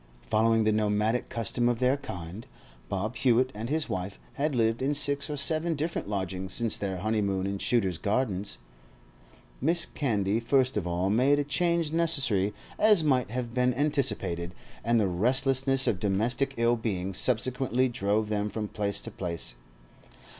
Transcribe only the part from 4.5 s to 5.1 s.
lived in